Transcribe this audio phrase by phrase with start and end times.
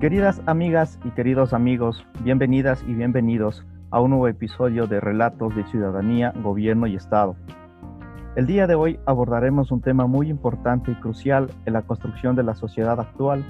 [0.00, 5.64] Queridas amigas y queridos amigos, bienvenidas y bienvenidos a un nuevo episodio de Relatos de
[5.64, 7.34] Ciudadanía, Gobierno y Estado.
[8.36, 12.44] El día de hoy abordaremos un tema muy importante y crucial en la construcción de
[12.44, 13.44] la sociedad actual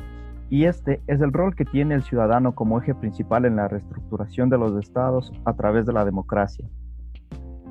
[0.48, 4.48] y este es el rol que tiene el ciudadano como eje principal en la reestructuración
[4.48, 6.66] de los estados a través de la democracia.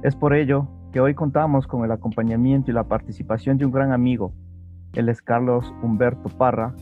[0.04, 3.92] Es por ello que hoy contamos con el acompañamiento y la participación de un gran
[3.92, 4.34] amigo.
[4.94, 6.76] Él es Carlos Humberto Parra,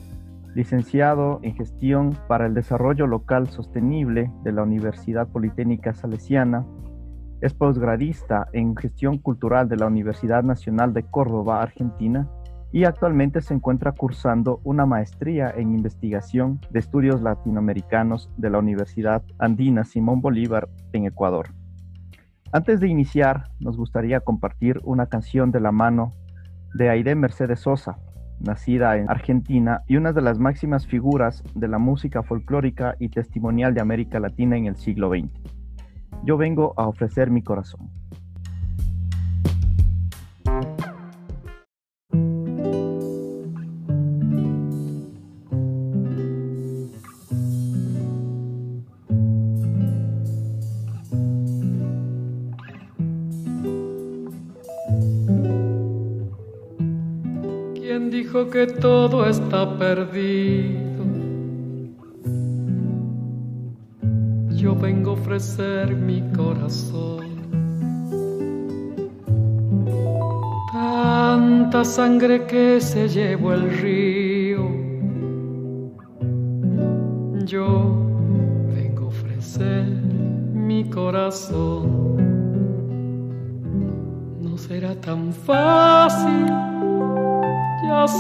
[0.56, 6.66] licenciado en Gestión para el Desarrollo Local Sostenible de la Universidad Politécnica Salesiana.
[7.42, 12.30] Es posgradista en Gestión Cultural de la Universidad Nacional de Córdoba, Argentina,
[12.72, 19.24] y actualmente se encuentra cursando una maestría en investigación de estudios latinoamericanos de la Universidad
[19.38, 21.50] Andina Simón Bolívar en Ecuador.
[22.54, 26.14] Antes de iniciar, nos gustaría compartir una canción de la mano
[26.74, 27.98] de Aide Mercedes Sosa,
[28.40, 33.74] nacida en Argentina y una de las máximas figuras de la música folclórica y testimonial
[33.74, 35.30] de América Latina en el siglo XX.
[36.24, 37.90] Yo vengo a ofrecer mi corazón.
[58.86, 61.04] Todo está perdido.
[64.52, 67.26] Yo vengo a ofrecer mi corazón.
[70.72, 74.25] Tanta sangre que se llevó el río.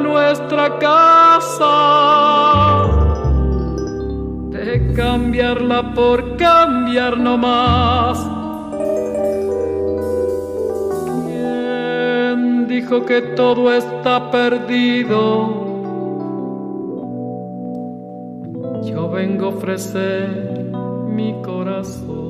[0.00, 1.74] nuestra casa,
[4.50, 8.18] de cambiarla por cambiar no más.
[11.26, 15.66] ¿Quién dijo que todo está perdido?
[18.84, 20.70] Yo vengo a ofrecer
[21.08, 22.27] mi corazón.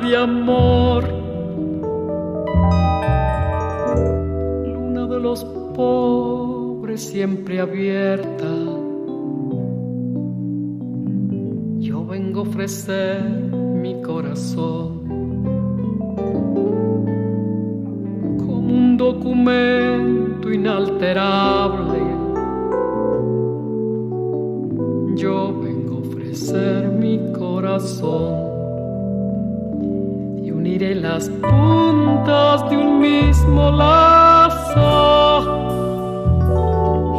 [0.00, 1.04] De amor.
[4.66, 5.44] Luna de los
[5.74, 8.48] pobres siempre abierta.
[11.78, 13.22] Yo vengo a ofrecer
[13.82, 15.02] mi corazón
[18.38, 22.00] como un documento inalterable.
[25.16, 28.51] Yo vengo a ofrecer mi corazón
[30.82, 35.38] uniré las puntas de un mismo lazo.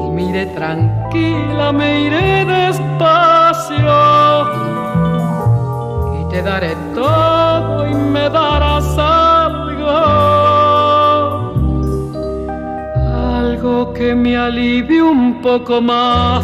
[0.06, 3.78] Y mire tranquila, me iré despacio
[6.20, 9.90] y te daré todo y me darás algo.
[13.38, 16.44] Algo que me alivie un poco más.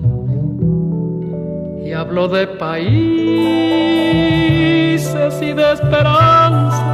[1.91, 2.71] Y hablo de países
[5.41, 6.85] y de esperanza.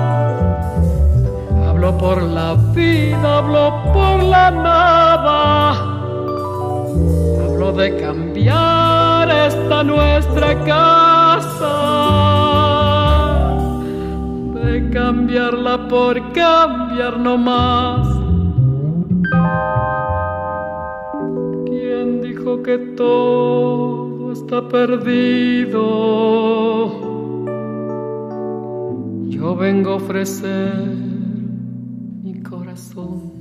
[1.67, 5.73] Hablo por la vida, hablo por la nada.
[7.45, 11.75] Hablo de cambiar esta nuestra casa.
[14.55, 18.07] De cambiarla por cambiar no más.
[21.67, 23.66] ¿Quién dijo que todo
[24.47, 25.81] está perdido?
[29.27, 30.87] Yo vengo a ofrecer
[32.23, 33.33] mi corazón.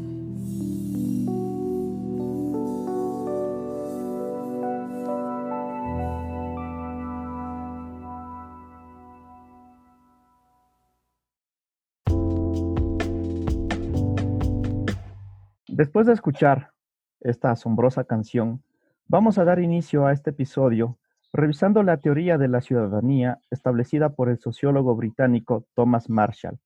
[15.69, 16.73] Después de escuchar
[17.20, 18.65] esta asombrosa canción,
[19.08, 20.99] vamos a dar inicio a este episodio
[21.32, 26.58] revisando la teoría de la ciudadanía establecida por el sociólogo británico Thomas Marshall,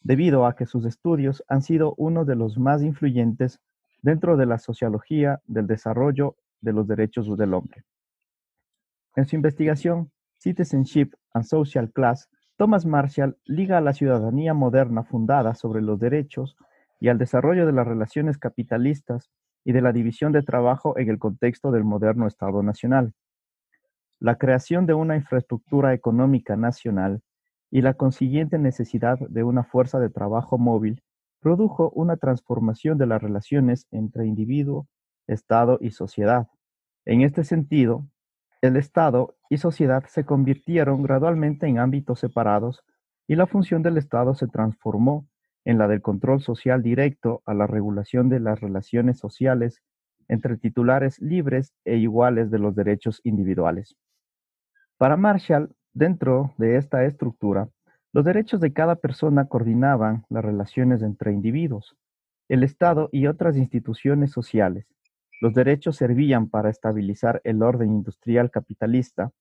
[0.00, 3.60] debido a que sus estudios han sido uno de los más influyentes
[4.00, 7.84] dentro de la sociología del desarrollo de los derechos del hombre.
[9.14, 15.54] En su investigación Citizenship and Social Class, Thomas Marshall liga a la ciudadanía moderna fundada
[15.54, 16.56] sobre los derechos
[17.00, 19.30] y al desarrollo de las relaciones capitalistas
[19.66, 23.12] y de la división de trabajo en el contexto del moderno Estado Nacional.
[24.20, 27.20] La creación de una infraestructura económica nacional
[27.68, 31.02] y la consiguiente necesidad de una fuerza de trabajo móvil
[31.40, 34.86] produjo una transformación de las relaciones entre individuo,
[35.26, 36.46] Estado y sociedad.
[37.04, 38.06] En este sentido,
[38.62, 42.84] el Estado y sociedad se convirtieron gradualmente en ámbitos separados
[43.26, 45.26] y la función del Estado se transformó
[45.66, 49.82] en la del control social directo a la regulación de las relaciones sociales
[50.28, 53.96] entre titulares libres e iguales de los derechos individuales.
[54.96, 57.68] Para Marshall, dentro de esta estructura,
[58.12, 61.96] los derechos de cada persona coordinaban las relaciones entre individuos,
[62.48, 64.86] el Estado y otras instituciones sociales.
[65.40, 69.32] Los derechos servían para estabilizar el orden industrial capitalista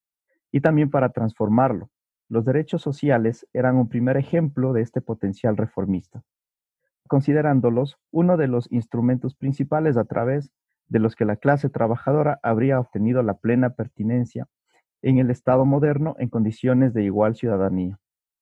[0.52, 1.92] y también para transformarlo,
[2.28, 6.24] los derechos sociales eran un primer ejemplo de este potencial reformista,
[7.08, 10.52] considerándolos uno de los instrumentos principales a través
[10.88, 14.48] de los que la clase trabajadora habría obtenido la plena pertinencia
[15.02, 18.00] en el Estado moderno en condiciones de igual ciudadanía.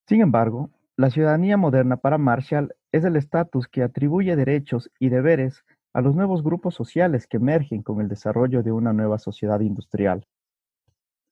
[0.07, 5.63] Sin embargo, la ciudadanía moderna para Marshall es el estatus que atribuye derechos y deberes
[5.93, 10.25] a los nuevos grupos sociales que emergen con el desarrollo de una nueva sociedad industrial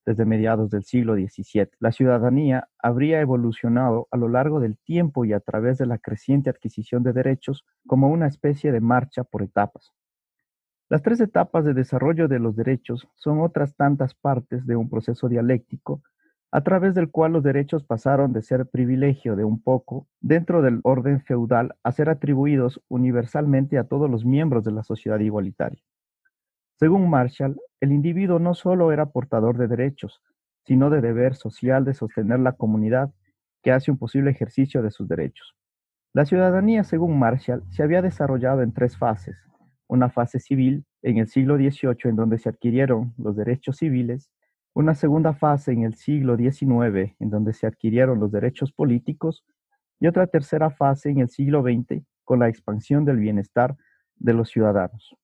[0.06, 1.70] desde mediados del siglo XVII.
[1.80, 6.50] La ciudadanía habría evolucionado a lo largo del tiempo y a través de la creciente
[6.50, 9.92] adquisición de derechos como una especie de marcha por etapas.
[10.90, 15.30] Las tres etapas de desarrollo de los derechos son otras tantas partes de un proceso
[15.30, 16.02] dialéctico
[16.52, 20.82] a través del cual los derechos pasaron de ser privilegio de un poco dentro del
[20.84, 25.82] orden feudal a ser atribuidos universalmente a todos los miembros de la sociedad igualitaria.
[26.82, 30.20] Según Marshall, el individuo no solo era portador de derechos,
[30.66, 33.14] sino de deber social de sostener la comunidad
[33.62, 35.56] que hace un posible ejercicio de sus derechos.
[36.12, 39.38] La ciudadanía, según Marshall, se había desarrollado en tres fases.
[39.88, 44.32] Una fase civil en el siglo XVIII en donde se adquirieron los derechos civiles,
[44.74, 49.46] una segunda fase en el siglo XIX en donde se adquirieron los derechos políticos
[50.00, 53.78] y otra tercera fase en el siglo XX con la expansión del bienestar
[54.16, 55.16] de los ciudadanos.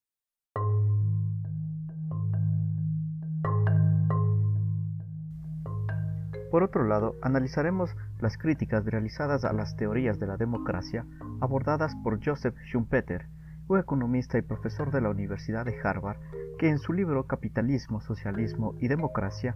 [6.52, 11.06] Por otro lado, analizaremos las críticas realizadas a las teorías de la democracia
[11.42, 13.28] abordadas por Joseph Schumpeter,
[13.68, 16.18] un economista y profesor de la Universidad de Harvard,
[16.58, 19.56] que en su libro Capitalismo, Socialismo y Democracia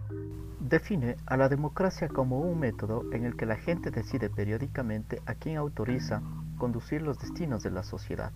[0.60, 5.34] define a la democracia como un método en el que la gente decide periódicamente a
[5.34, 6.20] quién autoriza
[6.58, 8.32] conducir los destinos de la sociedad.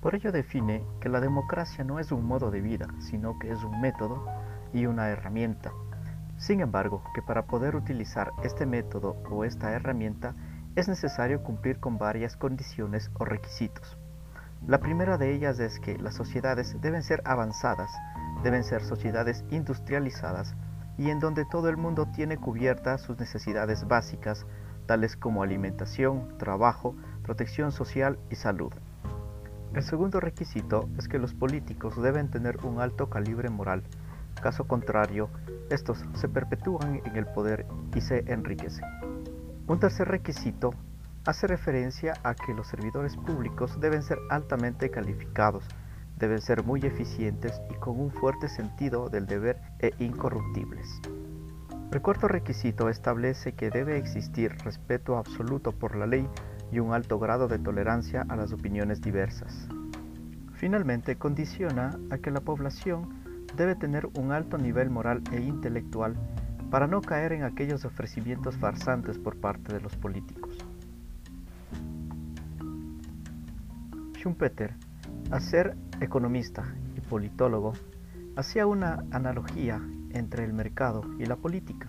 [0.00, 3.64] Por ello define que la democracia no es un modo de vida, sino que es
[3.64, 4.24] un método
[4.72, 5.72] y una herramienta
[6.38, 10.34] sin embargo, que para poder utilizar este método o esta herramienta
[10.74, 13.96] es necesario cumplir con varias condiciones o requisitos.
[14.66, 17.90] La primera de ellas es que las sociedades deben ser avanzadas,
[18.42, 20.54] deben ser sociedades industrializadas
[20.98, 24.46] y en donde todo el mundo tiene cubiertas sus necesidades básicas,
[24.86, 28.72] tales como alimentación, trabajo, protección social y salud.
[29.74, 33.82] El segundo requisito es que los políticos deben tener un alto calibre moral,
[34.40, 35.28] Caso contrario,
[35.70, 38.84] estos se perpetúan en el poder y se enriquecen.
[39.66, 40.74] Un tercer requisito
[41.24, 45.64] hace referencia a que los servidores públicos deben ser altamente calificados,
[46.16, 51.00] deben ser muy eficientes y con un fuerte sentido del deber e incorruptibles.
[51.92, 56.28] El cuarto requisito establece que debe existir respeto absoluto por la ley
[56.70, 59.68] y un alto grado de tolerancia a las opiniones diversas.
[60.54, 66.16] Finalmente, condiciona a que la población debe tener un alto nivel moral e intelectual
[66.70, 70.58] para no caer en aquellos ofrecimientos farsantes por parte de los políticos.
[74.14, 74.74] Schumpeter,
[75.30, 76.64] al ser economista
[76.96, 77.74] y politólogo,
[78.34, 81.88] hacía una analogía entre el mercado y la política.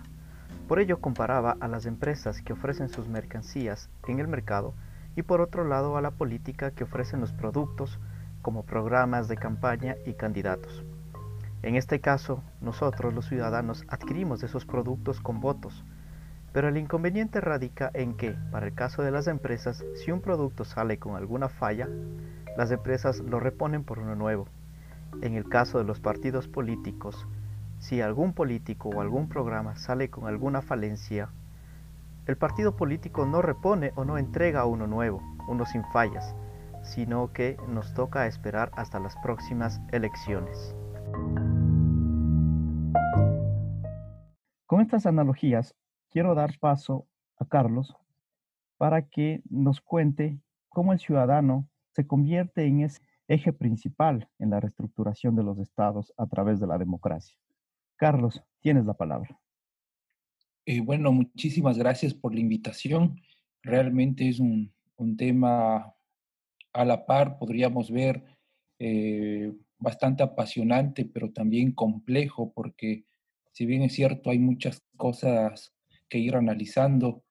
[0.68, 4.74] Por ello comparaba a las empresas que ofrecen sus mercancías en el mercado
[5.16, 7.98] y por otro lado a la política que ofrecen los productos
[8.42, 10.84] como programas de campaña y candidatos.
[11.62, 15.84] En este caso, nosotros los ciudadanos adquirimos esos productos con votos,
[16.52, 20.64] pero el inconveniente radica en que, para el caso de las empresas, si un producto
[20.64, 21.88] sale con alguna falla,
[22.56, 24.46] las empresas lo reponen por uno nuevo.
[25.20, 27.26] En el caso de los partidos políticos,
[27.80, 31.28] si algún político o algún programa sale con alguna falencia,
[32.26, 36.36] el partido político no repone o no entrega uno nuevo, uno sin fallas,
[36.82, 40.74] sino que nos toca esperar hasta las próximas elecciones.
[44.66, 45.74] Con estas analogías,
[46.10, 47.06] quiero dar paso
[47.38, 47.96] a Carlos
[48.76, 50.38] para que nos cuente
[50.68, 56.12] cómo el ciudadano se convierte en ese eje principal en la reestructuración de los estados
[56.16, 57.36] a través de la democracia.
[57.96, 59.38] Carlos, tienes la palabra.
[60.64, 63.20] Eh, bueno, muchísimas gracias por la invitación.
[63.62, 64.72] Realmente es un,
[65.16, 65.94] tema
[66.72, 68.22] a la par, podríamos ver,
[68.78, 73.04] eh, bastante apasionante, pero también complejo, porque
[73.52, 75.72] si bien es cierto, hay muchas cosas
[76.08, 77.24] que ir analizando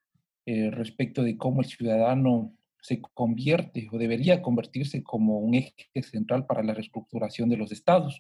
[0.46, 6.46] eh, respecto de cómo el ciudadano se convierte o debería convertirse como un eje central
[6.46, 8.20] para la reestructuración de los estados.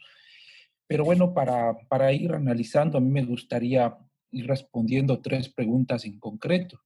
[0.87, 3.97] Pero bueno, para, para ir analizando, a mí me gustaría
[4.31, 6.81] ir respondiendo tres preguntas en concreto.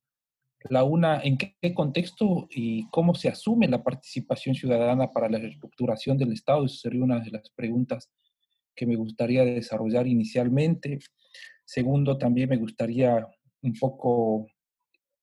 [0.69, 6.17] La una, ¿en qué contexto y cómo se asume la participación ciudadana para la reestructuración
[6.17, 6.65] del Estado?
[6.65, 8.11] Esa sería una de las preguntas
[8.75, 10.99] que me gustaría desarrollar inicialmente.
[11.65, 13.27] Segundo, también me gustaría
[13.61, 14.47] un poco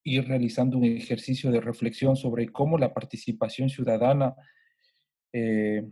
[0.04, 4.34] ir realizando un ejercicio de reflexión sobre cómo la participación ciudadana
[5.32, 5.82] eh,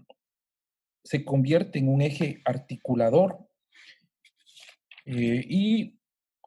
[1.05, 3.47] se convierte en un eje articulador.
[5.05, 5.99] Eh, y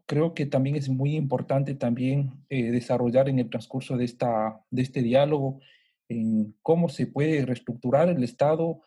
[0.09, 4.81] creo que también es muy importante también eh, desarrollar en el transcurso de, esta, de
[4.81, 5.59] este diálogo
[6.09, 8.81] en cómo se puede reestructurar el Estado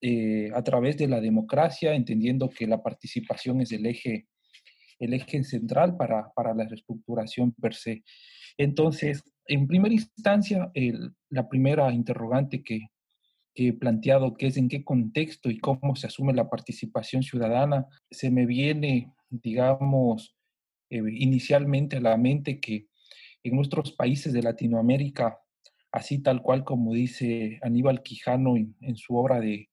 [0.00, 4.28] eh, a, través de la democracia, entendiendo que la participación es el eje,
[5.00, 8.04] el eje central para, para la reestructuración per se.
[8.56, 10.70] Entonces, en primera instancia,
[11.28, 12.86] la primera interrogante que,
[13.52, 17.88] que he planteado, que es en qué contexto y cómo se asume la participación ciudadana,
[18.12, 20.36] se me viene, digamos,
[20.92, 22.86] eh, inicialmente a la mente que
[23.42, 25.38] en nuestros países de Latinoamérica
[25.92, 29.68] así tal cual como dice Aníbal Quijano en, su obra de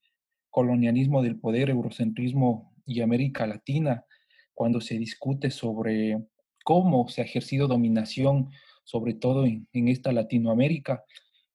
[0.49, 4.05] Colonialismo del Poder, Eurocentrismo y América Latina,
[4.53, 6.21] cuando se discute sobre
[6.65, 8.49] cómo se ha ejercido dominación,
[8.83, 11.03] sobre todo en, esta Latinoamérica.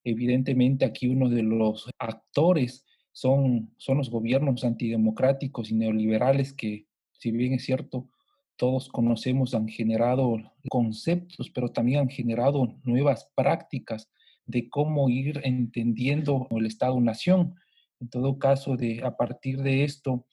[0.03, 7.31] Evidentemente aquí uno de los actores son, son los gobiernos antidemocráticos y neoliberales que, si
[7.31, 8.09] bien es cierto,
[8.57, 10.37] todos conocemos han generado
[10.69, 14.11] conceptos, pero también han generado nuevas prácticas
[14.47, 17.55] de cómo ir entendiendo el Estado-Nación.
[18.01, 20.27] En todo caso, de, a partir de esto,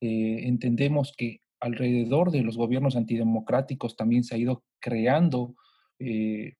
[0.00, 5.56] eh, entendemos que alrededor de los gobiernos antidemocráticos también se ha ido creando
[5.98, 6.54] eh,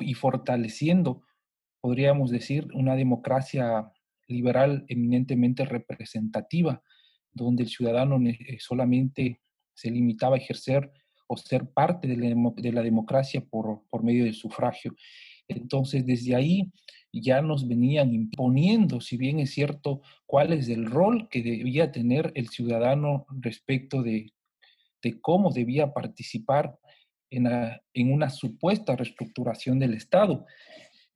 [0.00, 1.22] y fortaleciendo,
[1.80, 3.92] podríamos decir, una democracia
[4.28, 6.82] liberal eminentemente representativa,
[7.32, 9.40] donde el ciudadano eh, solamente
[9.76, 10.90] se limitaba a ejercer
[11.28, 14.94] o ser parte de la, democracia por, por medio del sufragio.
[15.48, 16.72] Entonces, desde ahí
[17.12, 22.32] ya nos venían imponiendo, si bien es cierto, cuál es el rol que debía tener
[22.34, 24.32] el ciudadano respecto de,
[25.20, 26.76] cómo debía participar
[27.30, 27.46] en,
[27.94, 30.46] en, una supuesta reestructuración del Estado,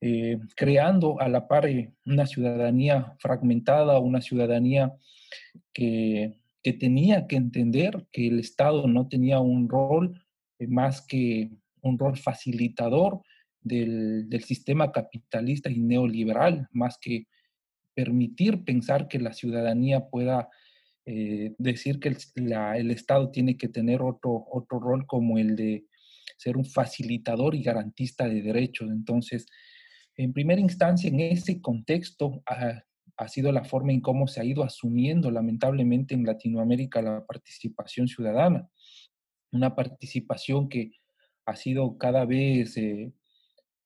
[0.00, 4.94] eh, creando a la par eh, una ciudadanía fragmentada, una ciudadanía
[5.72, 10.24] que, tenía que entender que el Estado no tenía un rol
[10.58, 11.50] eh, más que
[11.82, 13.22] un rol facilitador,
[13.62, 17.26] del, sistema capitalista y neoliberal, más que
[17.94, 20.48] permitir pensar que la ciudadanía pueda
[21.06, 25.86] eh, decir que el, Estado tiene que tener otro, otro rol como el de
[26.36, 28.90] ser un facilitador y garantista de derechos.
[28.90, 29.46] Entonces,
[30.16, 32.82] en primera instancia, en ese contexto, ha,
[33.20, 38.08] ha sido la forma en cómo se ha ido asumiendo lamentablemente en Latinoamérica la participación
[38.08, 38.66] ciudadana.
[39.52, 40.92] Una participación que
[41.44, 43.12] ha sido cada vez eh,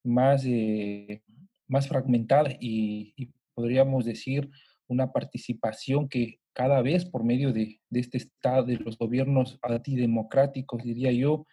[0.05, 1.25] más, eh,
[1.67, 3.13] más fragmentada y,
[3.55, 4.51] podríamos decir
[4.89, 11.11] una participación que cada vez por medio de, este estado, de los gobiernos antidemocráticos, diría
[11.11, 11.47] yo,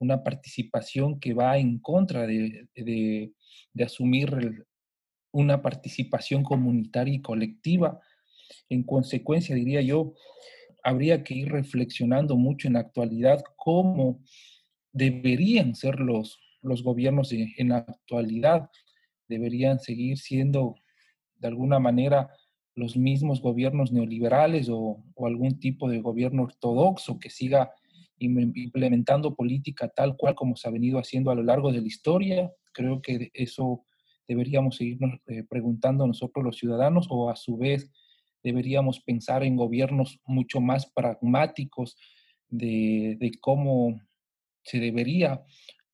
[0.00, 4.64] una participación que va en contra de, de, asumir
[5.32, 8.00] una participación comunitaria y colectiva.
[8.68, 10.14] En consecuencia, diría yo,
[10.82, 14.20] habría que ir reflexionando mucho en la actualidad cómo
[14.92, 18.70] deberían ser los, los gobiernos en la actualidad
[19.30, 20.74] deberían seguir siendo
[21.38, 22.28] de alguna manera
[22.74, 27.72] los mismos gobiernos neoliberales o, algún tipo de gobierno ortodoxo que siga
[28.18, 32.52] implementando política tal cual como se ha venido haciendo a lo largo de la historia.
[32.72, 33.84] Creo que eso
[34.30, 37.90] deberíamos seguirnos eh, preguntando nosotros los ciudadanos o a su vez
[38.44, 41.96] deberíamos pensar en gobiernos mucho más pragmáticos
[42.48, 44.00] de, de cómo
[44.62, 45.42] se debería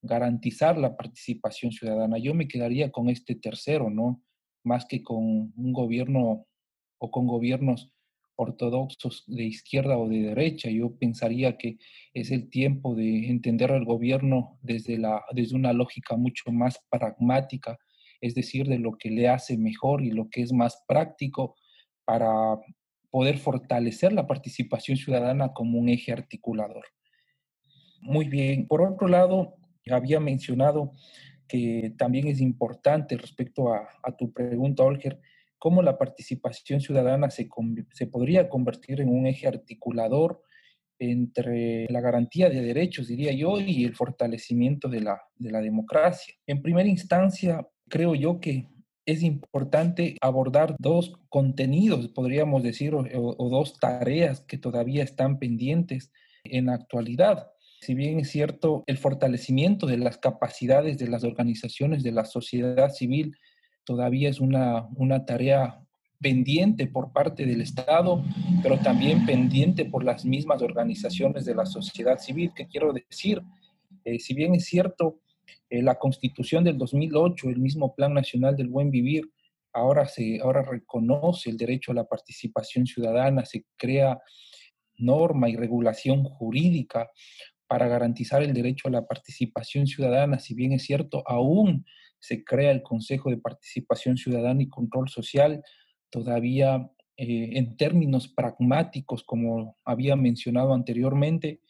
[0.03, 2.19] garantizar la participación ciudadana.
[2.19, 4.23] Yo me quedaría con este tercero, ¿no?
[4.63, 6.47] Más que con un gobierno
[6.99, 7.91] o con gobiernos
[8.37, 10.69] ortodoxos de izquierda o de derecha.
[10.69, 11.79] Yo pensaría que
[12.13, 17.79] es el tiempo de entender el gobierno desde, la, desde una lógica mucho más pragmática,
[18.21, 21.57] es decir, de lo que le hace mejor y lo que es más práctico
[22.05, 22.59] para
[23.11, 26.85] poder fortalecer la participación ciudadana como un eje articulador.
[28.01, 28.67] Muy bien.
[28.67, 29.57] Por otro lado,
[29.91, 30.93] había mencionado
[31.49, 35.21] que también es importante respecto a, tu pregunta, Olger,
[35.59, 37.49] cómo la participación ciudadana se,
[37.93, 40.43] se, podría convertir en un eje articulador
[40.99, 46.35] entre la garantía de derechos, diría yo, y el fortalecimiento de la, de la democracia.
[46.47, 48.69] En primera instancia, creo yo que
[49.07, 56.11] es importante abordar dos contenidos, podríamos decir, o dos tareas que todavía están pendientes
[56.45, 57.51] en la actualidad.
[57.81, 62.91] Si bien es cierto, el fortalecimiento de las capacidades de las organizaciones de la sociedad
[62.91, 63.37] civil
[63.85, 65.81] todavía es una, una tarea
[66.21, 68.25] pendiente por parte del Estado,
[68.63, 73.43] pero también pendiente por las mismas organizaciones de la sociedad civil, que quiero decir,
[74.05, 75.21] eh, si bien es cierto,
[75.69, 79.31] eh, la constitución del 2008, el mismo Plan Nacional del Buen Vivir,
[79.73, 84.19] ahora, se, ahora reconoce el derecho a la participación ciudadana, se crea
[84.99, 87.11] norma y regulación jurídica
[87.67, 91.85] para garantizar el derecho a la participación ciudadana, si bien es cierto, aún
[92.19, 95.63] se crea el Consejo de Participación Ciudadana y Control Social,
[96.11, 101.61] todavía eh, en términos pragmáticos, como había mencionado anteriormente,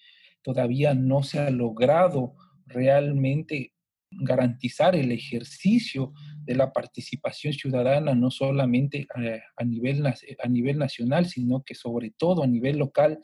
[0.42, 2.34] todavía no se ha logrado
[2.66, 3.72] realmente
[4.10, 6.12] garantizar el ejercicio
[6.44, 12.10] de la participación ciudadana, no solamente eh, a, nivel, a nivel nacional, sino que sobre
[12.10, 13.18] todo a nivel local,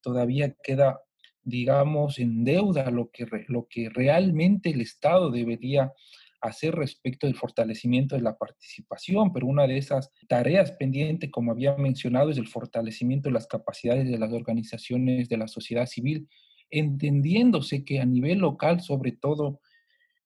[0.00, 1.00] todavía queda
[1.44, 5.92] digamos, en deuda lo que, lo que realmente el Estado debería
[6.40, 11.76] hacer respecto del fortalecimiento de la participación, pero una de esas tareas pendientes, como había
[11.76, 16.28] mencionado, es el fortalecimiento de las capacidades de las organizaciones de la sociedad civil,
[16.72, 19.60] entendiéndose que a nivel local, sobre todo,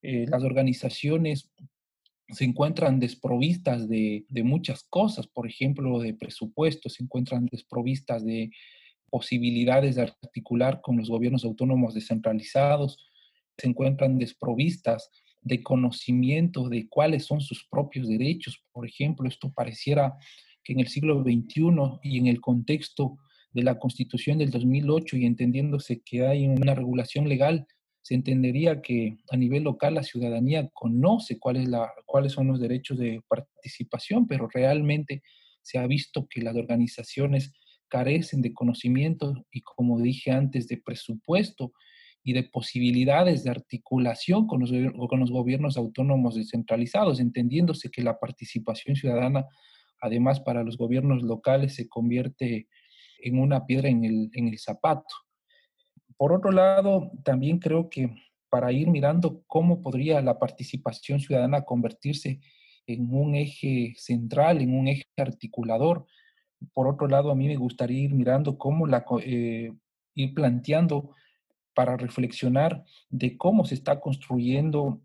[0.02, 1.52] eh, las organizaciones
[2.28, 8.50] se encuentran desprovistas de, de, muchas cosas, por ejemplo, de presupuestos, se encuentran desprovistas de
[9.10, 13.06] posibilidades de articular con los gobiernos autónomos descentralizados,
[13.58, 15.10] se encuentran desprovistas
[15.42, 18.64] de conocimiento de cuáles son sus propios derechos.
[18.72, 20.16] Por ejemplo, esto pareciera
[20.64, 23.18] que en el siglo XXI y en el contexto
[23.56, 27.66] de la Constitución del 2008 y entendiéndose que hay una regulación legal,
[28.02, 32.98] se entendería que a nivel local la ciudadanía conoce cuál la, cuáles son los derechos
[32.98, 35.22] de participación, pero realmente
[35.62, 37.54] se ha visto que las organizaciones
[37.88, 41.72] carecen de conocimiento y, como dije antes, de presupuesto
[42.22, 44.70] y de posibilidades de articulación con los,
[45.08, 49.46] con los gobiernos autónomos descentralizados, entendiéndose que la participación ciudadana,
[50.02, 52.68] además para los gobiernos locales, se convierte
[53.20, 55.14] en una piedra en el, en el zapato.
[56.16, 58.14] Por otro lado, también creo que
[58.48, 62.40] para ir mirando cómo podría la participación ciudadana convertirse
[62.86, 66.06] en un eje central, en un eje articulador.
[66.72, 69.72] Por otro lado, a mí me gustaría ir mirando cómo la, eh,
[70.14, 71.10] ir planteando
[71.74, 75.02] para reflexionar de cómo se está construyendo,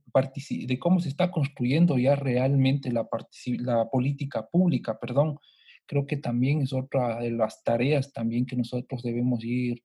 [0.50, 3.06] de cómo se está construyendo ya realmente la,
[3.60, 5.38] la política pública, perdón,
[5.92, 9.84] creo que también es otra de las tareas también que nosotros debemos ir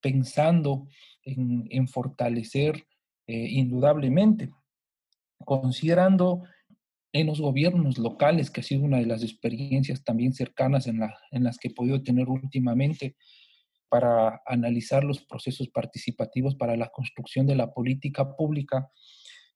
[0.00, 0.88] pensando
[1.24, 2.86] en, fortalecer
[3.26, 4.48] eh, indudablemente,
[5.44, 6.44] considerando
[7.12, 11.02] en los gobiernos locales, que ha sido una de las experiencias también cercanas en,
[11.32, 13.14] en las que he podido tener últimamente
[13.90, 18.90] para analizar los procesos participativos para la construcción de la política pública,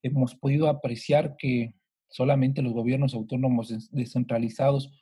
[0.03, 1.75] hemos podido apreciar que
[2.11, 4.93] solamente los gobiernos autónomos descentralizados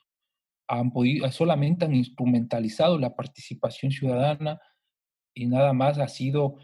[0.67, 4.59] han podido, solamente han instrumentalizado la participación ciudadana
[5.33, 6.57] y nada más ha sido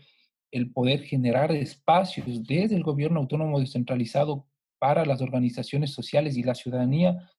[0.52, 4.48] el poder generar espacios desde el gobierno autónomo descentralizado
[4.80, 7.30] para las organizaciones sociales y la ciudadanía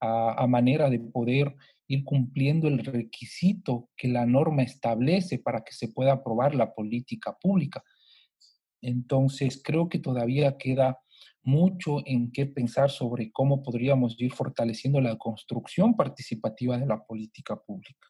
[0.00, 1.54] a, a, manera de poder
[1.86, 7.36] ir cumpliendo el requisito que la norma establece para que se pueda aprobar la política
[7.40, 7.82] pública.
[8.80, 10.98] Entonces, creo que todavía queda
[11.48, 17.56] mucho en qué pensar sobre cómo podríamos ir fortaleciendo la construcción participativa de la política
[17.56, 18.06] pública.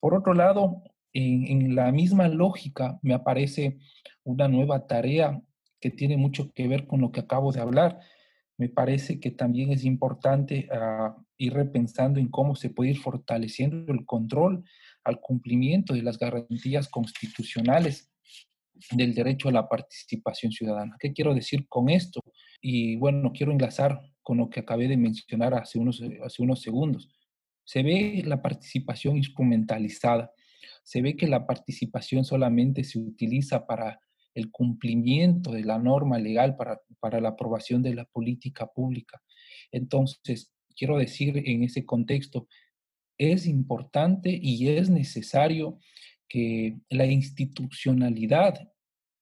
[0.00, 3.78] Por otro lado, en, la misma lógica me aparece
[4.24, 5.40] una nueva tarea
[5.80, 8.00] que tiene mucho que ver con lo que acabo de hablar.
[8.58, 13.92] Me parece que también es importante ah, ir repensando en cómo se puede ir fortaleciendo
[13.92, 14.64] el control
[15.04, 18.11] al cumplimiento de las garantías constitucionales
[18.90, 20.96] del derecho a la participación ciudadana.
[20.98, 22.20] ¿Qué quiero decir con esto?
[22.60, 27.08] Y bueno, quiero enlazar con lo que acabé de mencionar hace unos, hace unos segundos.
[27.64, 30.32] Se ve la participación instrumentalizada,
[30.82, 34.00] se ve que la participación solamente se utiliza para
[34.34, 39.22] el cumplimiento de la norma legal, para, para la aprobación de la política pública.
[39.70, 42.48] Entonces, quiero decir en ese contexto,
[43.18, 45.78] es importante y es necesario
[46.28, 48.71] que la institucionalidad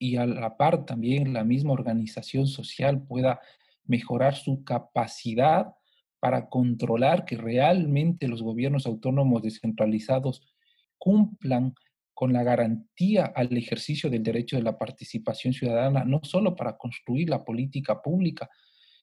[0.00, 3.40] y a la par también la misma organización social pueda
[3.84, 5.74] mejorar su capacidad
[6.20, 10.42] para controlar que realmente los gobiernos autónomos descentralizados
[10.98, 11.74] cumplan
[12.14, 17.28] con la garantía al ejercicio del derecho de la participación ciudadana, no solo para construir
[17.28, 18.48] la política pública,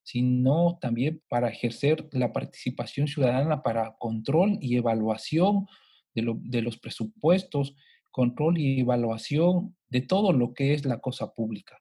[0.04, 5.68] sino también para ejercer la participación ciudadana para control y evaluación
[6.16, 7.76] de, de los presupuestos,
[8.18, 11.78] control y evaluación de todo lo que es la cosa pública.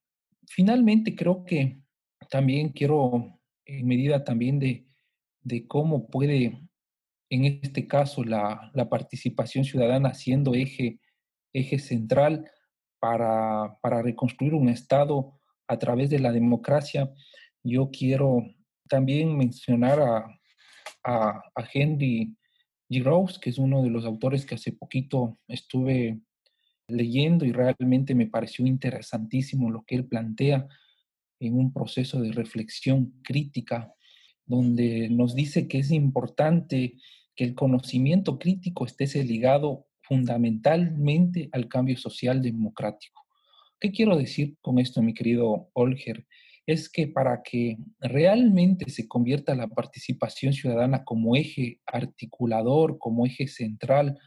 [0.46, 1.80] Finalmente, creo que
[2.28, 4.86] también quiero, en medida también de,
[5.40, 6.60] de cómo puede,
[7.30, 11.00] en este caso, la, la, participación ciudadana siendo eje,
[11.54, 12.44] eje central
[13.00, 17.10] para, para reconstruir un Estado a través de la democracia,
[17.64, 18.42] yo quiero
[18.90, 20.38] también mencionar a,
[21.02, 22.36] a, a Henry
[22.90, 26.20] Giroux, que es uno de los autores que hace poquito estuve
[26.88, 30.66] leyendo y realmente me pareció interesantísimo lo que él plantea
[31.40, 33.92] en un proceso de reflexión crítica,
[34.46, 36.94] donde nos dice que es importante
[37.34, 43.26] que el conocimiento crítico esté ligado fundamentalmente al cambio social democrático.
[43.78, 46.26] ¿Qué quiero decir con esto, mi querido Olger?
[46.66, 53.46] Es que para que realmente se convierta la participación ciudadana como eje articulador, como eje
[53.48, 54.18] central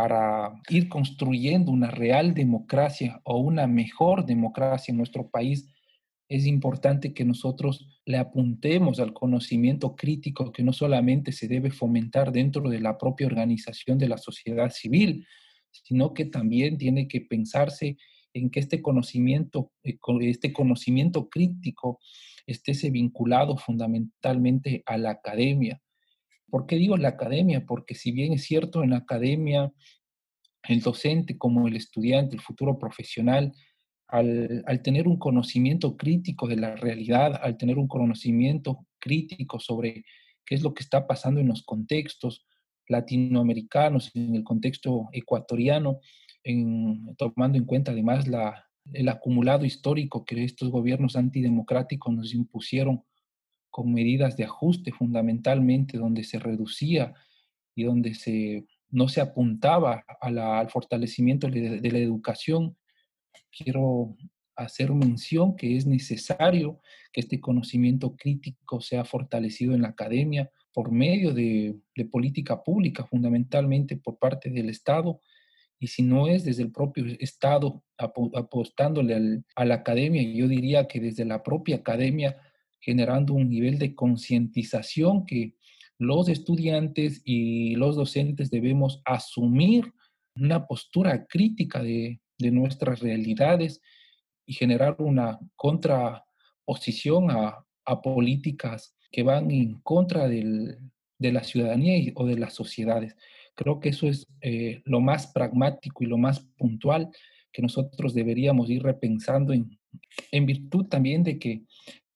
[0.00, 5.68] para ir construyendo una real democracia o una mejor democracia en nuestro país,
[6.26, 12.32] es importante que nosotros le apuntemos al conocimiento crítico que no solamente se debe fomentar
[12.32, 15.26] dentro de la propia organización de la sociedad civil,
[15.70, 17.98] sino que también tiene que pensarse
[18.32, 21.98] en que este conocimiento, eh, este conocimiento crítico
[22.46, 25.82] esté vinculado fundamentalmente a la academia,
[26.50, 27.64] ¿Por qué digo la academia?
[27.66, 29.72] Porque si bien es cierto, en la academia
[30.68, 33.52] el docente como el estudiante, el futuro profesional,
[34.08, 40.04] al, tener un conocimiento crítico de la realidad, al tener un conocimiento crítico sobre
[40.44, 42.44] qué es lo que está pasando en los contextos
[42.88, 46.00] latinoamericanos, en el contexto ecuatoriano,
[46.42, 48.26] en, tomando en cuenta además
[48.92, 53.04] el acumulado histórico que estos gobiernos antidemocráticos nos impusieron
[53.70, 57.14] con medidas de ajuste fundamentalmente, donde se reducía
[57.74, 62.76] y donde se, no se apuntaba al fortalecimiento de, la educación.
[63.50, 64.16] Quiero
[64.56, 66.80] hacer mención que es necesario
[67.12, 71.80] que este conocimiento crítico sea fortalecido en la academia por medio de
[72.10, 75.20] política pública, fundamentalmente por parte del Estado,
[75.82, 81.00] y si no es desde el propio Estado apostándole a la academia, yo diría que
[81.00, 82.36] desde la propia academia,
[82.80, 85.54] generando un nivel de concientización que
[85.98, 89.92] los estudiantes y los docentes debemos asumir
[90.34, 93.80] una postura crítica de, de nuestras realidades
[94.46, 100.78] y generar una contraposición a, a políticas que van en contra del,
[101.18, 103.16] de la ciudadanía o de las sociedades.
[103.54, 107.10] Creo que eso es eh, lo más pragmático y lo más puntual
[107.52, 109.78] que nosotros deberíamos ir repensando en,
[110.30, 111.62] en virtud también de que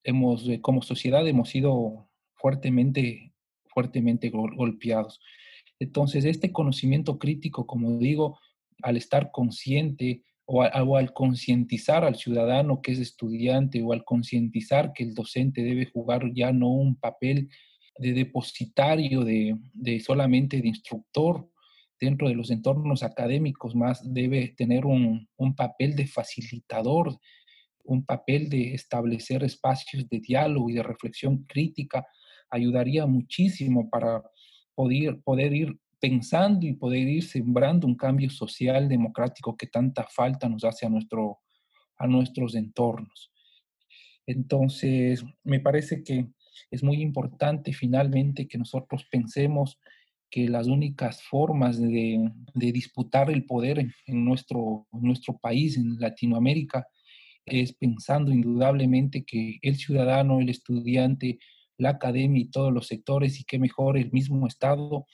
[0.05, 3.33] hemos, eh, como sociedad hemos sido fuertemente,
[3.67, 5.21] fuertemente golpeados.
[5.81, 8.39] Entonces, este conocimiento crítico, como digo,
[8.83, 15.05] al estar consciente o, al concientizar al ciudadano que es estudiante o al concientizar que
[15.05, 17.49] el docente debe jugar ya no un papel
[17.99, 21.49] de depositario, de, de, solamente de instructor
[21.99, 27.19] dentro de los entornos académicos, más debe tener un, un papel de facilitador,
[27.85, 32.07] un papel de establecer espacios de diálogo y de reflexión crítica,
[32.51, 34.23] ayudaría muchísimo para
[34.75, 40.49] poder, poder ir pensando y poder ir sembrando un cambio social democrático que tanta falta
[40.49, 41.39] nos hace a, nuestro,
[41.97, 43.31] a nuestros entornos.
[44.27, 46.27] Entonces, me parece que
[46.71, 49.79] es muy importante finalmente que nosotros pensemos
[50.31, 56.87] que las únicas formas de, disputar el poder en, en nuestro, nuestro país, en Latinoamérica,
[57.47, 61.39] es pensando indudablemente que el ciudadano, el estudiante,
[61.77, 65.07] la academia y todos los sectores, y que mejor el mismo Estado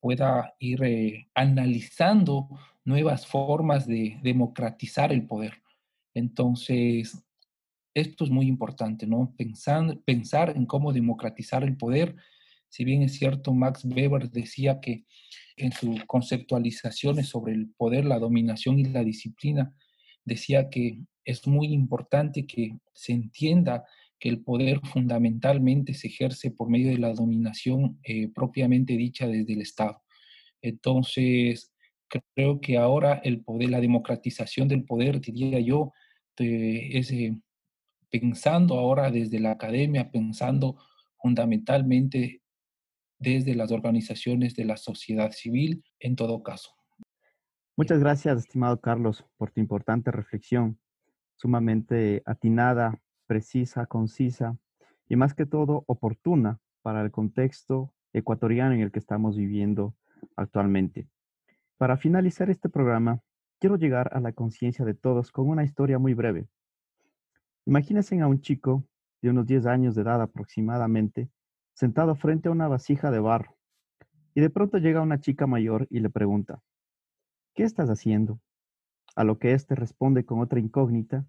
[0.00, 2.48] pueda ir eh, analizando
[2.84, 5.62] nuevas formas de democratizar el poder.
[6.14, 7.22] Entonces,
[7.94, 9.34] esto es muy importante, ¿no?
[9.36, 12.16] Pensar, pensar en cómo democratizar el poder.
[12.68, 15.04] Si bien es cierto, Max Weber decía que
[15.56, 19.74] en sus conceptualizaciones sobre el poder, la dominación y la disciplina,
[20.24, 23.84] decía que es muy importante que se entienda
[24.18, 29.54] que el poder fundamentalmente se ejerce por medio de la dominación eh, propiamente dicha desde
[29.54, 30.02] el Estado.
[30.60, 31.72] Entonces,
[32.34, 35.92] creo que ahora el poder, la democratización del poder, diría yo,
[36.36, 37.36] es eh,
[38.10, 40.78] pensando ahora desde la academia, pensando
[41.18, 42.42] fundamentalmente
[43.18, 46.70] desde las organizaciones de la sociedad civil en todo caso.
[47.76, 50.78] Muchas gracias, estimado Carlos, por tu importante reflexión,
[51.40, 54.58] sumamente atinada, precisa, concisa
[55.08, 59.94] y más que todo oportuna para el contexto ecuatoriano en el que estamos viviendo
[60.36, 61.08] actualmente.
[61.78, 63.20] Para finalizar este programa,
[63.58, 66.48] quiero llegar a la conciencia de todos con una historia muy breve
[67.64, 68.84] Imagínense a un chico
[69.22, 71.30] de unos 10 años de edad aproximadamente,
[71.72, 73.56] sentado frente a una vasija de barro,
[74.34, 76.62] y de pronto llega una chica mayor y le pregunta,
[77.54, 78.40] ¿qué estás haciendo?
[79.16, 81.26] A lo que éste responde con otra incógnita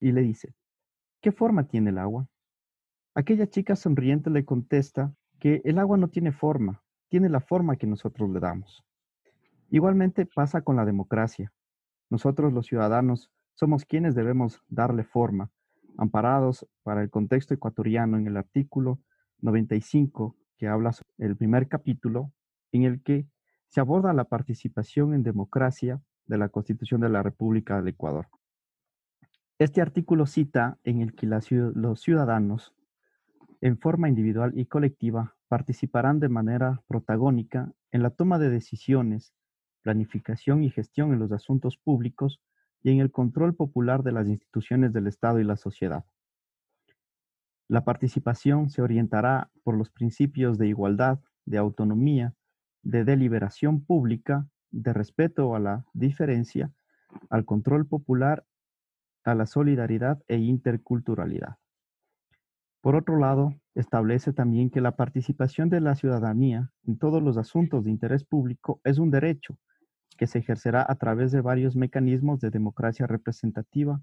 [0.00, 0.54] y le dice,
[1.20, 2.26] ¿qué forma tiene el agua?
[3.14, 7.86] Aquella chica sonriente le contesta que el agua no tiene forma, tiene la forma que
[7.86, 8.84] nosotros le damos.
[9.70, 11.52] Igualmente pasa con la democracia.
[12.08, 15.50] Nosotros los ciudadanos somos quienes debemos darle forma
[15.96, 19.00] amparados para el contexto ecuatoriano en el artículo
[19.40, 22.32] 95 que habla el primer capítulo
[22.72, 23.26] en el que
[23.68, 28.28] se aborda la participación en democracia de la Constitución de la República del Ecuador.
[29.58, 32.72] Este artículo cita en el que los ciudadanos,
[33.60, 39.34] en forma individual y colectiva, participarán de manera protagónica en la toma de decisiones,
[39.82, 42.40] planificación y gestión en los asuntos públicos
[42.82, 46.04] y en el control popular de las instituciones del Estado y la sociedad.
[47.66, 52.34] La participación se orientará por los principios de igualdad, de autonomía,
[52.82, 56.72] de deliberación pública, de respeto a la diferencia,
[57.28, 58.44] al control popular,
[59.24, 61.58] a la solidaridad e interculturalidad.
[62.80, 67.84] Por otro lado, establece también que la participación de la ciudadanía en todos los asuntos
[67.84, 69.58] de interés público es un derecho
[70.16, 74.02] que se ejercerá a través de varios mecanismos de democracia representativa,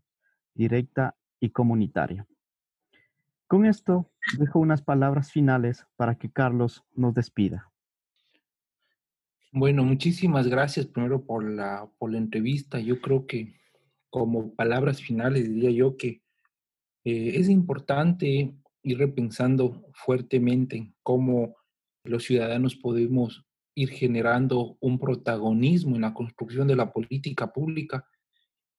[0.53, 2.27] directa y comunitaria.
[3.47, 7.71] Con esto, dejo unas palabras finales para que Carlos nos despida.
[9.51, 12.79] Bueno, muchísimas gracias primero por la, por la entrevista.
[12.79, 13.53] Yo creo que
[14.09, 16.21] como palabras finales diría yo que
[17.05, 21.55] eh, es importante ir repensando fuertemente en cómo
[22.03, 28.05] los ciudadanos podemos ir generando un protagonismo en la construcción de la política pública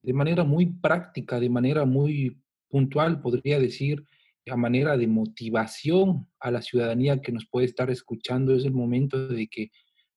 [0.03, 4.05] de manera muy práctica, de manera muy puntual, podría decir,
[4.51, 8.55] a manera de motivación a la ciudadanía que nos puede estar escuchando.
[8.55, 9.71] Es el momento de que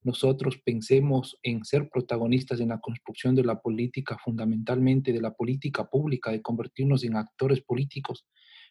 [0.04, 5.90] nosotros pensemos en ser protagonistas en la construcción de la política, fundamentalmente de la política
[5.90, 8.26] pública, de convertirnos en actores políticos,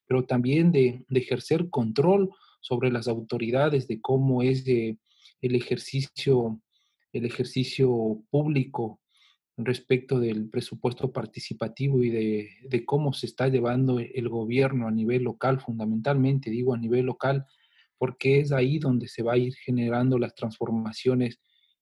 [0.06, 4.98] pero también de, ejercer control sobre las autoridades, de cómo es el
[5.40, 6.60] ejercicio,
[7.12, 9.00] el ejercicio público
[9.56, 15.22] respecto del presupuesto participativo y de, de, cómo se está llevando el gobierno a nivel
[15.22, 17.46] local, fundamentalmente digo a nivel local,
[18.00, 21.38] porque es ahí donde se va a ir generando las transformaciones,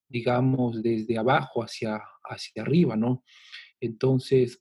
[0.09, 3.23] digamos, desde abajo hacia, hacia arriba, ¿no?
[3.79, 4.61] Entonces,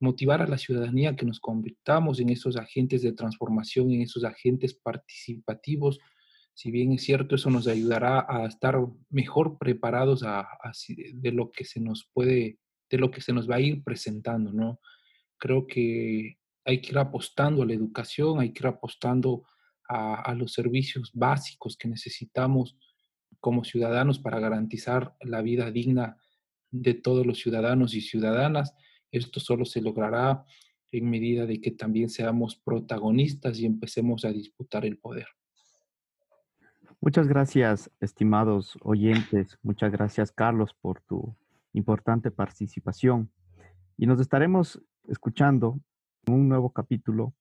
[0.00, 4.72] motivar a la ciudadanía que nos convirtamos en esos agentes de transformación, en esos agentes
[4.72, 5.98] participativos,
[6.54, 8.78] si bien es cierto, eso nos ayudará a estar
[9.10, 10.48] mejor preparados a,
[11.12, 14.50] de lo que se nos puede, de lo que se nos va a ir presentando,
[14.50, 14.80] ¿no?
[15.36, 19.44] Creo que hay que ir apostando a la educación, hay que ir apostando
[19.88, 22.76] a, los servicios básicos que necesitamos
[23.40, 26.16] como ciudadanos para garantizar la vida digna
[26.70, 28.74] de todos los ciudadanos y ciudadanas.
[29.10, 30.44] Esto solo se logrará
[30.92, 35.26] en medida de que también seamos protagonistas y empecemos a disputar el poder.
[37.00, 39.58] Muchas gracias, estimados oyentes.
[39.62, 41.36] Muchas gracias, Carlos, por tu
[41.72, 43.30] importante participación.
[43.96, 45.78] Y nos estaremos escuchando
[46.26, 47.34] en un nuevo capítulo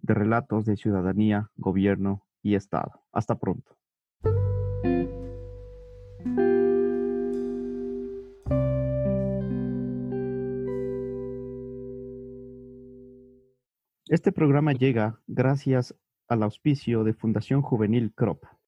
[0.00, 3.02] de relatos de ciudadanía, gobierno y Estado.
[3.12, 3.76] Hasta pronto.
[14.08, 15.94] Este programa llega gracias
[16.28, 18.42] al auspicio de Fundación Juvenil CROP.